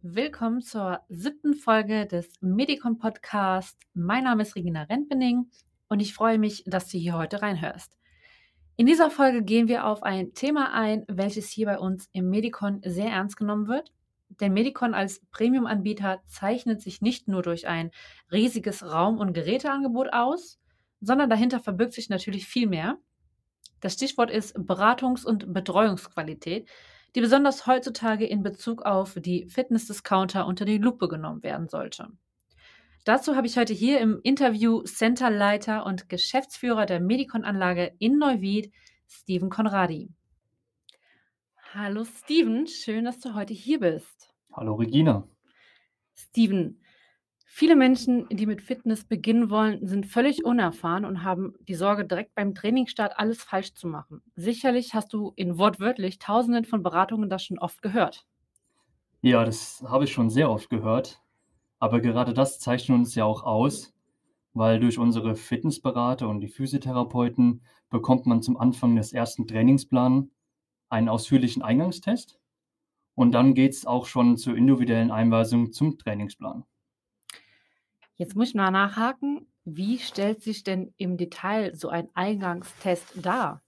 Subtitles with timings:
[0.00, 3.76] Willkommen zur siebten Folge des Medicon Podcast.
[3.92, 5.50] Mein Name ist Regina Rentbening
[5.88, 7.98] und ich freue mich, dass du hier heute reinhörst.
[8.76, 12.80] In dieser Folge gehen wir auf ein Thema ein, welches hier bei uns im Medicon
[12.86, 13.92] sehr ernst genommen wird.
[14.28, 17.90] Denn Medicon als Premium-Anbieter zeichnet sich nicht nur durch ein
[18.32, 20.58] riesiges Raum- und Geräteangebot aus,
[21.00, 22.98] sondern dahinter verbirgt sich natürlich viel mehr.
[23.80, 26.68] Das Stichwort ist Beratungs- und Betreuungsqualität,
[27.14, 32.08] die besonders heutzutage in Bezug auf die Fitness-Discounter unter die Lupe genommen werden sollte.
[33.04, 38.72] Dazu habe ich heute hier im Interview Centerleiter und Geschäftsführer der Medicon-Anlage in Neuwied,
[39.06, 40.10] Steven Konradi.
[41.76, 44.32] Hallo Steven, schön, dass du heute hier bist.
[44.52, 45.26] Hallo Regina.
[46.14, 46.80] Steven,
[47.46, 52.36] Viele Menschen, die mit Fitness beginnen wollen, sind völlig unerfahren und haben die Sorge, direkt
[52.36, 54.22] beim Trainingsstart alles falsch zu machen.
[54.36, 58.24] Sicherlich hast du in wortwörtlich Tausenden von Beratungen das schon oft gehört.
[59.20, 61.22] Ja, das habe ich schon sehr oft gehört.
[61.80, 63.92] Aber gerade das zeichnet uns ja auch aus,
[64.52, 70.28] weil durch unsere Fitnessberater und die Physiotherapeuten bekommt man zum Anfang des ersten Trainingsplans
[70.94, 72.38] einen ausführlichen Eingangstest
[73.14, 76.64] und dann geht es auch schon zur individuellen Einweisung zum Trainingsplan.
[78.16, 83.62] Jetzt muss ich mal nachhaken, wie stellt sich denn im Detail so ein Eingangstest dar?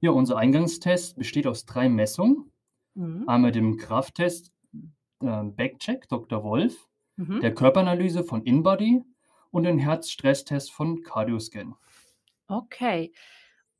[0.00, 2.50] Ja, unser Eingangstest besteht aus drei Messungen.
[2.94, 3.28] Mhm.
[3.28, 4.52] Einmal dem Krafttest
[5.20, 6.42] äh, Backcheck Dr.
[6.42, 7.40] Wolf, mhm.
[7.40, 9.02] der Körperanalyse von InBody
[9.50, 11.74] und den Herzstresstest von Cardioscan.
[12.48, 13.12] Okay.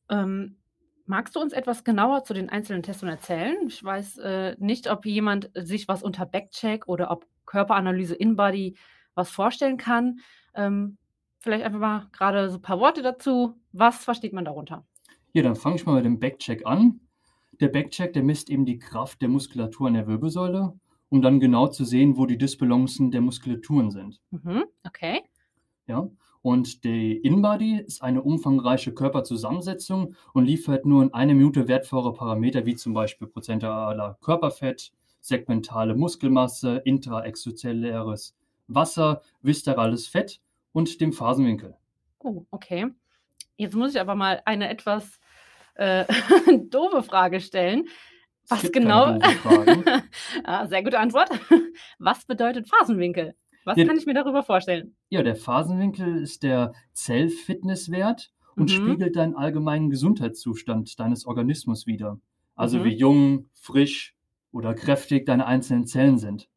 [0.08, 0.58] Ähm,
[1.06, 3.56] magst du uns etwas genauer zu den einzelnen Tests erzählen?
[3.66, 8.77] Ich weiß äh, nicht, ob jemand sich was unter Backcheck oder ob Körperanalyse InBody
[9.14, 10.20] was vorstellen kann.
[10.55, 10.98] Ähm,
[11.38, 13.61] vielleicht einfach mal gerade so ein paar Worte dazu.
[13.72, 14.84] Was versteht man darunter?
[15.33, 17.00] Ja, dann fange ich mal mit dem Backcheck an.
[17.61, 20.78] Der Backcheck, der misst eben die Kraft der Muskulatur an der Wirbelsäule,
[21.08, 24.20] um dann genau zu sehen, wo die Dysbalancen der Muskulaturen sind.
[24.30, 25.23] Mhm, okay.
[25.86, 26.08] Ja,
[26.44, 32.66] und die InBody ist eine umfangreiche Körperzusammensetzung und liefert nur in einer Minute wertvolle Parameter
[32.66, 38.36] wie zum Beispiel prozentualer Körperfett, segmentale Muskelmasse, intraexozelläres
[38.68, 41.78] Wasser, viszerales Fett und dem Phasenwinkel.
[42.18, 42.88] Oh, okay.
[43.56, 45.18] Jetzt muss ich aber mal eine etwas
[45.77, 46.04] äh,
[46.68, 47.88] doofe Frage stellen.
[48.50, 49.18] Was genau?
[50.44, 51.30] ah, sehr gute Antwort.
[51.98, 53.34] Was bedeutet Phasenwinkel?
[53.64, 54.95] Was ja, kann ich mir darüber vorstellen?
[55.08, 58.75] Ja, der Phasenwinkel ist der Zellfitnesswert und mhm.
[58.75, 62.20] spiegelt deinen allgemeinen Gesundheitszustand deines Organismus wider.
[62.55, 62.85] Also mhm.
[62.85, 64.14] wie jung, frisch
[64.52, 66.48] oder kräftig deine einzelnen Zellen sind.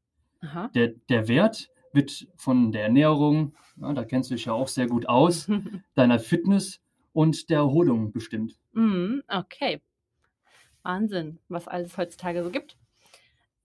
[0.75, 4.87] Der, der Wert wird von der Ernährung, ja, da kennst du dich ja auch sehr
[4.87, 5.49] gut aus,
[5.95, 6.79] deiner Fitness
[7.11, 8.55] und der Erholung bestimmt.
[8.73, 9.81] Mm, okay.
[10.83, 12.77] Wahnsinn, was alles heutzutage so gibt.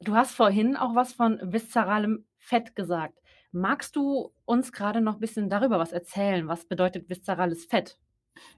[0.00, 3.21] Du hast vorhin auch was von viszeralem Fett gesagt.
[3.52, 6.48] Magst du uns gerade noch ein bisschen darüber was erzählen?
[6.48, 7.98] Was bedeutet viszerales Fett?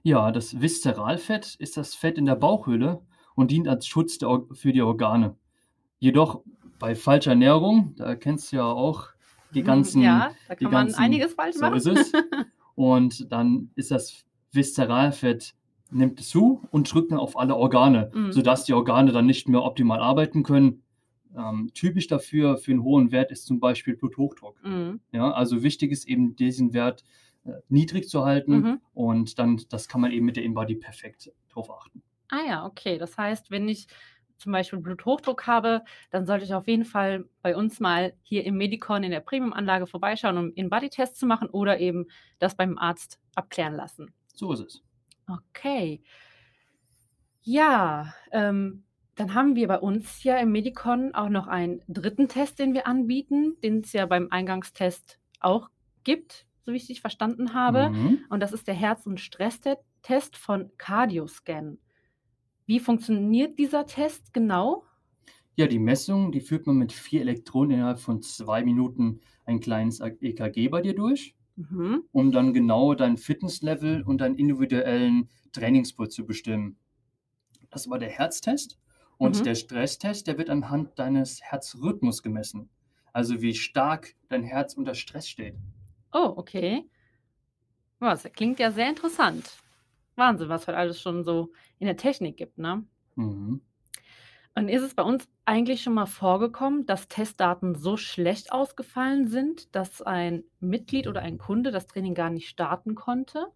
[0.03, 3.01] Ja, das Viszeralfett ist das Fett in der Bauchhöhle
[3.35, 4.17] und dient als Schutz
[4.53, 5.35] für die Organe.
[5.99, 6.41] Jedoch
[6.79, 9.09] bei falscher Ernährung, da kennst du ja auch
[9.53, 10.01] die mhm, ganzen.
[10.01, 11.79] Ja, da kann man ganzen, einiges falsch machen.
[11.79, 12.23] So ist es.
[12.75, 15.53] Und dann ist das Viszeralfett
[15.91, 18.31] nimmt zu und drückt dann auf alle Organe, mhm.
[18.31, 20.83] sodass die Organe dann nicht mehr optimal arbeiten können.
[21.35, 24.63] Ähm, typisch dafür für einen hohen Wert ist zum Beispiel Bluthochdruck.
[24.63, 24.99] Mhm.
[25.11, 27.03] Ja, also wichtig ist eben diesen Wert
[27.45, 28.81] äh, niedrig zu halten mhm.
[28.93, 32.01] und dann das kann man eben mit der InBody perfekt drauf achten.
[32.29, 32.97] Ah ja, okay.
[32.97, 33.87] Das heißt, wenn ich
[34.37, 38.57] zum Beispiel Bluthochdruck habe, dann sollte ich auf jeden Fall bei uns mal hier im
[38.57, 42.07] Medicon in der Premium-Anlage vorbeischauen, um einen Body-Test zu machen oder eben
[42.39, 44.13] das beim Arzt abklären lassen.
[44.33, 44.83] So ist es.
[45.27, 46.01] Okay.
[47.41, 48.83] Ja, ähm,
[49.15, 52.85] dann haben wir bei uns ja im Medicon auch noch einen dritten Test, den wir
[52.85, 55.69] anbieten, den es ja beim Eingangstest auch
[56.03, 57.89] gibt, so wie ich dich verstanden habe.
[57.89, 58.19] Mhm.
[58.29, 61.77] Und das ist der Herz- und Stresstest von Cardioscan.
[62.65, 64.83] Wie funktioniert dieser Test genau?
[65.55, 70.01] Ja, die Messung, die führt man mit vier Elektronen innerhalb von zwei Minuten ein kleines
[70.01, 72.03] EKG bei dir durch, mhm.
[72.11, 76.77] um dann genau dein Fitnesslevel und deinen individuellen Trainingsput zu bestimmen.
[77.69, 78.77] Das war der Herztest.
[79.17, 79.43] Und mhm.
[79.43, 82.69] der Stresstest, der wird anhand deines Herzrhythmus gemessen.
[83.13, 85.55] Also wie stark dein Herz unter Stress steht.
[86.11, 86.89] Oh, okay.
[87.99, 89.57] Was, klingt ja sehr interessant.
[90.15, 92.85] Wahnsinn, was halt alles schon so in der Technik gibt, ne?
[93.15, 93.61] Mhm.
[94.57, 99.75] Und ist es bei uns eigentlich schon mal vorgekommen, dass Testdaten so schlecht ausgefallen sind,
[99.75, 103.47] dass ein Mitglied oder ein Kunde das Training gar nicht starten konnte?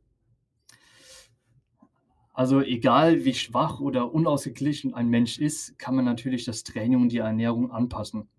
[2.39, 7.11] Also egal wie schwach oder unausgeglichen ein Mensch ist, kann man natürlich das Training und
[7.11, 8.29] die Ernährung anpassen.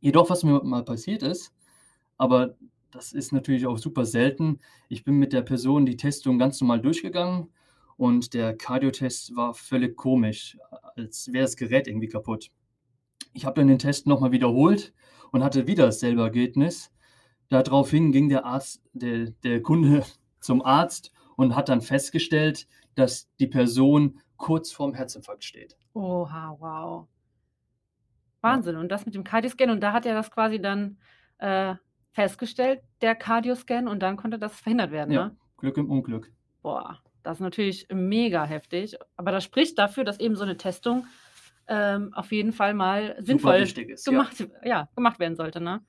[0.00, 1.52] Jedoch, was mir mal passiert ist,
[2.16, 2.56] aber
[2.90, 6.80] das ist natürlich auch super selten, ich bin mit der Person die Testung ganz normal
[6.80, 7.48] durchgegangen
[7.98, 10.56] und der Cardio-Test war völlig komisch,
[10.96, 12.50] als wäre das Gerät irgendwie kaputt.
[13.34, 14.94] Ich habe dann den Test nochmal wiederholt
[15.30, 16.90] und hatte wieder dasselbe Ergebnis.
[17.50, 20.06] Daraufhin ging der Arzt, der, der Kunde
[20.40, 22.66] zum Arzt und hat dann festgestellt,
[22.96, 25.76] dass die Person kurz vorm Herzinfarkt steht.
[25.94, 27.08] Oha, wow.
[28.40, 28.76] Wahnsinn.
[28.76, 30.98] Und das mit dem Cardioscan, und da hat er das quasi dann
[31.38, 31.74] äh,
[32.12, 35.36] festgestellt, der Cardioscan, und dann konnte das verhindert werden, ja, ne?
[35.56, 36.32] Glück im Unglück.
[36.62, 38.96] Boah, das ist natürlich mega heftig.
[39.16, 41.06] Aber das spricht dafür, dass eben so eine Testung
[41.68, 44.46] ähm, auf jeden Fall mal sinnvoll ist, gemacht, ja.
[44.64, 44.88] ja.
[44.94, 45.84] gemacht werden sollte, ne?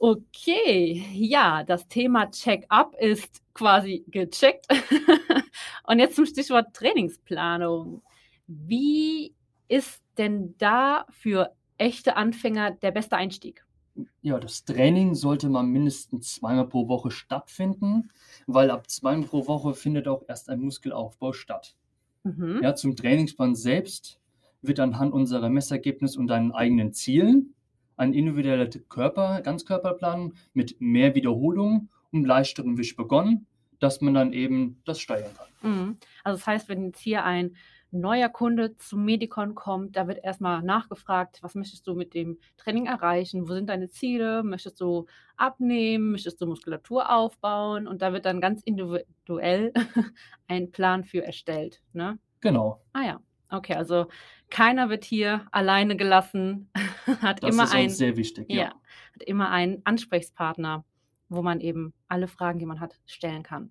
[0.00, 4.66] Okay, ja, das Thema Check-up ist quasi gecheckt.
[5.88, 8.02] Und jetzt zum Stichwort Trainingsplanung.
[8.46, 9.34] Wie
[9.68, 13.64] ist denn da für echte Anfänger der beste Einstieg?
[14.20, 18.10] Ja, das Training sollte mal mindestens zweimal pro Woche stattfinden,
[18.46, 21.74] weil ab zweimal pro Woche findet auch erst ein Muskelaufbau statt.
[22.22, 22.60] Mhm.
[22.62, 24.20] Ja, zum Trainingsplan selbst
[24.60, 27.54] wird anhand unserer Messergebnisse und deinen eigenen Zielen
[27.96, 33.46] ein individueller Körper, Ganzkörperplan mit mehr Wiederholungen und leichterem Wisch begonnen,
[33.78, 35.70] dass man dann eben das steigern kann.
[35.70, 35.96] Mhm.
[36.24, 37.56] Also das heißt, wenn jetzt hier ein
[37.90, 42.86] neuer Kunde zum Medikon kommt, da wird erstmal nachgefragt, was möchtest du mit dem Training
[42.86, 43.48] erreichen?
[43.48, 44.42] Wo sind deine Ziele?
[44.42, 46.10] Möchtest du abnehmen?
[46.10, 47.86] Möchtest du Muskulatur aufbauen?
[47.86, 49.72] Und da wird dann ganz individuell
[50.48, 51.80] ein Plan für erstellt.
[51.92, 52.18] Ne?
[52.40, 52.82] Genau.
[52.92, 53.20] Ah ja,
[53.50, 54.06] okay, also
[54.50, 56.70] keiner wird hier alleine gelassen,
[57.20, 58.56] hat das immer ist ein, sehr wichtig, ja.
[58.56, 58.68] ja,
[59.14, 60.84] hat immer einen Ansprechpartner,
[61.28, 63.70] wo man eben alle Fragen, die man hat, stellen kann.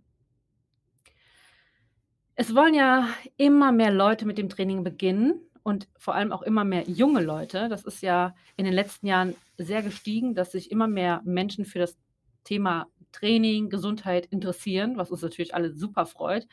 [2.35, 6.63] Es wollen ja immer mehr Leute mit dem Training beginnen und vor allem auch immer
[6.63, 7.67] mehr junge Leute.
[7.67, 11.79] Das ist ja in den letzten Jahren sehr gestiegen, dass sich immer mehr Menschen für
[11.79, 11.97] das
[12.43, 16.47] Thema Training, Gesundheit interessieren, was uns natürlich alle super freut.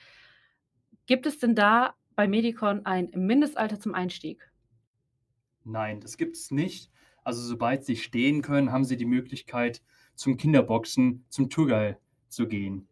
[1.07, 4.51] Gibt es denn da bei Medicon ein Mindestalter zum Einstieg?
[5.65, 6.91] Nein, das gibt es nicht.
[7.23, 9.83] Also sobald sie stehen können, haben sie die Möglichkeit,
[10.15, 12.89] zum Kinderboxen, zum Tourguide zu gehen.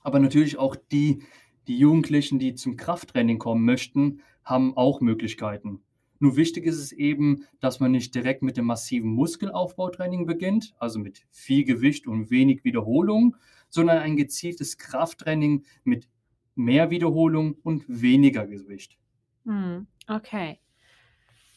[0.00, 1.22] Aber natürlich auch die,
[1.66, 5.80] die Jugendlichen, die zum Krafttraining kommen möchten, haben auch Möglichkeiten.
[6.18, 10.98] Nur wichtig ist es eben, dass man nicht direkt mit dem massiven Muskelaufbautraining beginnt, also
[10.98, 13.36] mit viel Gewicht und wenig Wiederholung,
[13.68, 16.08] sondern ein gezieltes Krafttraining mit
[16.54, 18.96] mehr Wiederholung und weniger Gewicht.
[19.44, 20.60] Hm, okay.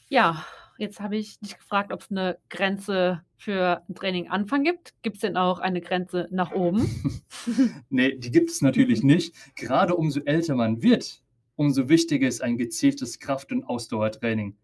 [0.09, 0.45] Ja,
[0.77, 4.93] jetzt habe ich dich gefragt, ob es eine Grenze für ein Training Anfang gibt.
[5.01, 6.89] Gibt es denn auch eine Grenze nach oben?
[7.89, 9.35] nee, die gibt es natürlich nicht.
[9.55, 11.21] Gerade umso älter man wird,
[11.55, 14.55] umso wichtiger ist ein gezieltes Kraft- und Ausdauertraining,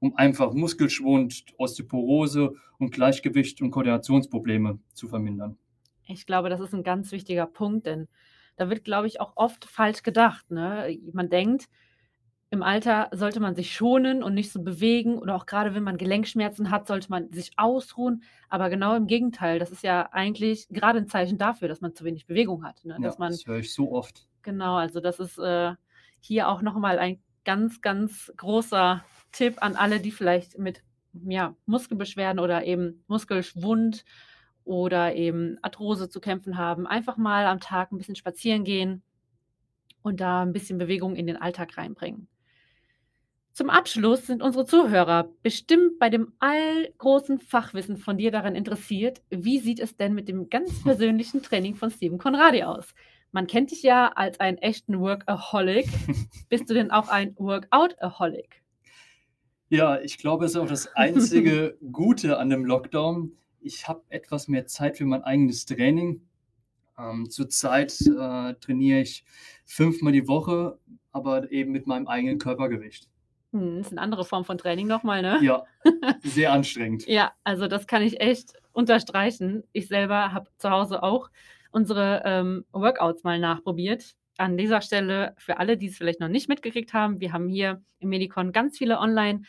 [0.00, 5.58] um einfach Muskelschwund, Osteoporose und Gleichgewicht und Koordinationsprobleme zu vermindern.
[6.08, 8.08] Ich glaube, das ist ein ganz wichtiger Punkt, denn
[8.56, 10.50] da wird, glaube ich, auch oft falsch gedacht.
[10.50, 10.98] Ne?
[11.12, 11.68] Man denkt,
[12.50, 15.96] im Alter sollte man sich schonen und nicht so bewegen oder auch gerade wenn man
[15.96, 18.22] Gelenkschmerzen hat, sollte man sich ausruhen.
[18.48, 22.04] Aber genau im Gegenteil, das ist ja eigentlich gerade ein Zeichen dafür, dass man zu
[22.04, 22.84] wenig Bewegung hat.
[22.84, 22.96] Ne?
[23.02, 24.28] Dass ja, man, das höre ich so oft.
[24.42, 25.74] Genau, also das ist äh,
[26.20, 30.82] hier auch nochmal ein ganz, ganz großer Tipp an alle, die vielleicht mit
[31.24, 34.04] ja, Muskelbeschwerden oder eben Muskelschwund
[34.64, 39.02] oder eben Arthrose zu kämpfen haben, einfach mal am Tag ein bisschen spazieren gehen
[40.02, 42.28] und da ein bisschen Bewegung in den Alltag reinbringen.
[43.56, 49.60] Zum Abschluss sind unsere Zuhörer bestimmt bei dem allgroßen Fachwissen von dir daran interessiert, wie
[49.60, 52.94] sieht es denn mit dem ganz persönlichen Training von Steven Conradi aus?
[53.32, 55.86] Man kennt dich ja als einen echten Workaholic.
[56.50, 58.62] Bist du denn auch ein Workout-aholic?
[59.70, 63.32] Ja, ich glaube, es ist auch das einzige Gute an dem Lockdown,
[63.62, 66.20] ich habe etwas mehr Zeit für mein eigenes Training.
[66.98, 69.24] Ähm, zurzeit äh, trainiere ich
[69.64, 70.78] fünfmal die Woche,
[71.10, 73.08] aber eben mit meinem eigenen Körpergewicht.
[73.52, 75.38] Hm, das ist eine andere Form von Training nochmal, ne?
[75.42, 75.64] Ja,
[76.22, 77.06] sehr anstrengend.
[77.06, 79.64] ja, also das kann ich echt unterstreichen.
[79.72, 81.30] Ich selber habe zu Hause auch
[81.70, 84.14] unsere ähm, Workouts mal nachprobiert.
[84.38, 87.82] An dieser Stelle für alle, die es vielleicht noch nicht mitgekriegt haben, wir haben hier
[88.00, 89.42] im Medicon ganz viele Online-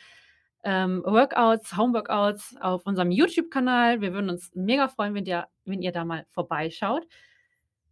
[0.64, 4.00] ähm, Workouts, Homeworkouts auf unserem YouTube-Kanal.
[4.00, 7.06] Wir würden uns mega freuen, wenn ihr, wenn ihr da mal vorbeischaut.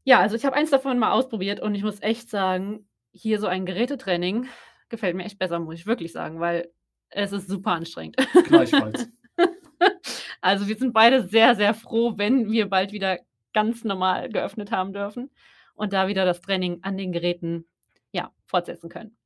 [0.04, 3.46] Ja, also ich habe eins davon mal ausprobiert und ich muss echt sagen, hier so
[3.46, 4.48] ein Gerätetraining
[4.88, 6.70] gefällt mir echt besser, muss ich wirklich sagen, weil
[7.10, 8.16] es ist super anstrengend.
[8.44, 9.08] Gleichfalls.
[10.40, 13.18] also wir sind beide sehr, sehr froh, wenn wir bald wieder
[13.52, 15.30] ganz normal geöffnet haben dürfen
[15.74, 17.66] und da wieder das Training an den Geräten
[18.12, 19.16] ja, fortsetzen können.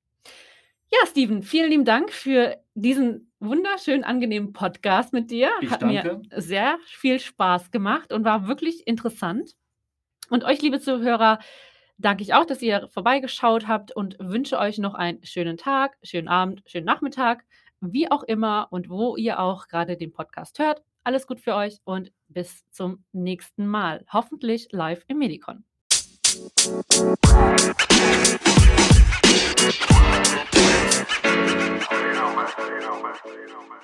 [0.93, 5.51] Ja, Steven, vielen lieben Dank für diesen wunderschönen, angenehmen Podcast mit dir.
[5.61, 6.21] Ich Hat danke.
[6.29, 9.55] mir sehr viel Spaß gemacht und war wirklich interessant.
[10.31, 11.39] Und euch, liebe Zuhörer,
[12.01, 16.29] danke ich auch, dass ihr vorbeigeschaut habt und wünsche euch noch einen schönen Tag, schönen
[16.29, 17.45] Abend, schönen Nachmittag,
[17.81, 20.83] wie auch immer und wo ihr auch gerade den Podcast hört.
[21.05, 24.05] Alles gut für euch und bis zum nächsten Mal.
[24.13, 25.65] Hoffentlich live im Medicon.
[26.27, 26.47] You
[32.15, 32.49] know, man.
[32.59, 33.15] You know, man.
[33.25, 33.81] You know, man.